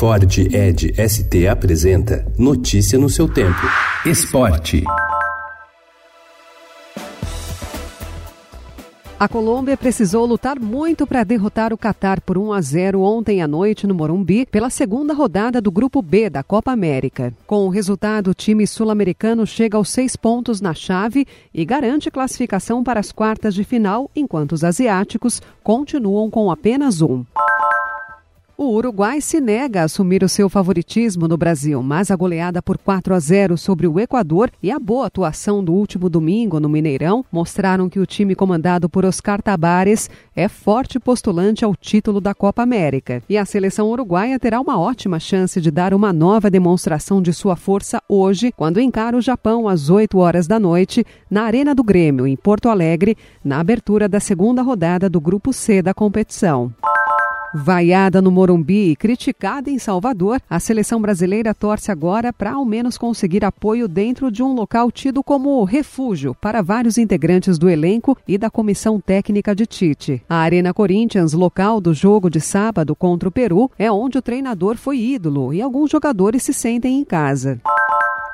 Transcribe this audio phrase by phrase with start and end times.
[0.00, 3.60] Ford Ed ST apresenta Notícia no seu tempo.
[4.06, 4.82] Esporte.
[9.18, 13.46] A Colômbia precisou lutar muito para derrotar o Catar por 1 a 0 ontem à
[13.46, 17.34] noite no Morumbi pela segunda rodada do Grupo B da Copa América.
[17.46, 22.82] Com o resultado, o time sul-americano chega aos seis pontos na chave e garante classificação
[22.82, 27.22] para as quartas de final, enquanto os asiáticos continuam com apenas um.
[28.62, 32.76] O Uruguai se nega a assumir o seu favoritismo no Brasil, mas a goleada por
[32.76, 37.24] 4 a 0 sobre o Equador e a boa atuação do último domingo no Mineirão
[37.32, 42.60] mostraram que o time comandado por Oscar Tabares é forte postulante ao título da Copa
[42.60, 43.22] América.
[43.30, 47.56] E a seleção uruguaia terá uma ótima chance de dar uma nova demonstração de sua
[47.56, 52.26] força hoje, quando encara o Japão às 8 horas da noite, na Arena do Grêmio,
[52.26, 56.70] em Porto Alegre, na abertura da segunda rodada do Grupo C da competição.
[57.52, 62.96] Vaiada no Morumbi e criticada em Salvador, a seleção brasileira torce agora para ao menos
[62.96, 68.38] conseguir apoio dentro de um local tido como refúgio para vários integrantes do elenco e
[68.38, 70.22] da comissão técnica de Tite.
[70.28, 74.76] A Arena Corinthians, local do jogo de sábado contra o Peru, é onde o treinador
[74.76, 77.60] foi ídolo e alguns jogadores se sentem em casa.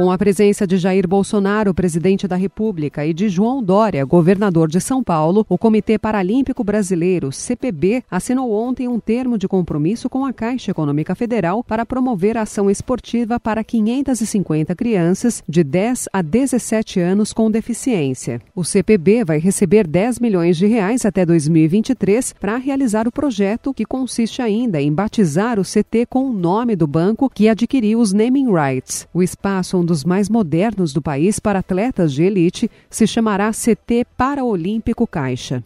[0.00, 4.80] Com a presença de Jair Bolsonaro, presidente da República, e de João Dória, governador de
[4.80, 10.32] São Paulo, o Comitê Paralímpico Brasileiro, CPB, assinou ontem um termo de compromisso com a
[10.32, 16.98] Caixa Econômica Federal para promover a ação esportiva para 550 crianças de 10 a 17
[16.98, 18.40] anos com deficiência.
[18.54, 23.84] O CPB vai receber 10 milhões de reais até 2023 para realizar o projeto, que
[23.84, 28.50] consiste ainda em batizar o CT com o nome do banco que adquiriu os naming
[28.50, 29.06] rights.
[29.12, 34.06] O espaço onde dos mais modernos do país para atletas de elite, se chamará CT
[34.16, 35.64] Paraolímpico Caixa.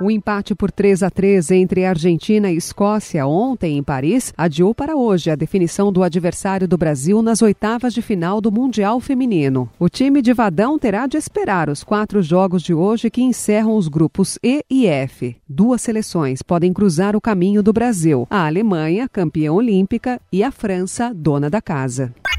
[0.00, 4.96] O empate por 3 a 3 entre Argentina e Escócia ontem em Paris adiou para
[4.96, 9.68] hoje a definição do adversário do Brasil nas oitavas de final do Mundial Feminino.
[9.78, 13.88] O time de Vadão terá de esperar os quatro jogos de hoje que encerram os
[13.88, 15.36] grupos E e F.
[15.48, 21.12] Duas seleções podem cruzar o caminho do Brasil: a Alemanha, campeã olímpica, e a França,
[21.12, 22.12] dona da casa.